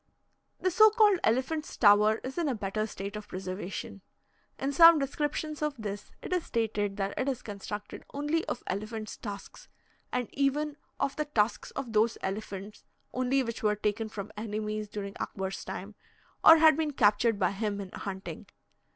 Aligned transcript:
The 0.59 0.71
so 0.71 0.89
called 0.89 1.19
Elephant's 1.23 1.77
Tower 1.77 2.19
is 2.23 2.39
in 2.39 2.47
a 2.49 2.55
better 2.55 2.87
state 2.87 3.15
of 3.15 3.27
preservation. 3.27 4.01
In 4.57 4.71
some 4.73 4.97
descriptions 4.97 5.61
of 5.61 5.75
this, 5.77 6.11
it 6.23 6.33
is 6.33 6.43
stated 6.45 6.97
that 6.97 7.13
it 7.19 7.29
is 7.29 7.43
constructed 7.43 8.03
only 8.11 8.43
of 8.45 8.63
elephants' 8.65 9.15
tusks, 9.15 9.67
and 10.11 10.27
even 10.33 10.75
of 10.99 11.15
the 11.17 11.25
tusks 11.25 11.69
of 11.75 11.93
those 11.93 12.17
elephants 12.23 12.83
only 13.13 13.43
which 13.43 13.61
were 13.61 13.75
taken 13.75 14.09
from 14.09 14.31
enemies 14.35 14.87
during 14.89 15.13
Akbar's 15.19 15.63
time, 15.63 15.93
or 16.43 16.57
had 16.57 16.75
been 16.75 16.93
captured 16.93 17.37
by 17.37 17.51
him 17.51 17.79
in 17.79 17.91
hunting. 17.93 18.47